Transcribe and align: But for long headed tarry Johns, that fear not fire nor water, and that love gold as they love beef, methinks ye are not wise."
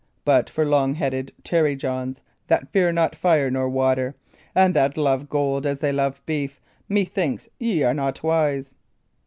But 0.25 0.49
for 0.49 0.65
long 0.65 0.95
headed 0.95 1.31
tarry 1.43 1.75
Johns, 1.75 2.21
that 2.47 2.69
fear 2.71 2.91
not 2.91 3.15
fire 3.15 3.51
nor 3.51 3.69
water, 3.69 4.15
and 4.55 4.73
that 4.73 4.97
love 4.97 5.29
gold 5.29 5.63
as 5.67 5.77
they 5.77 5.91
love 5.91 6.23
beef, 6.25 6.59
methinks 6.89 7.47
ye 7.59 7.83
are 7.83 7.93
not 7.93 8.23
wise." 8.23 8.73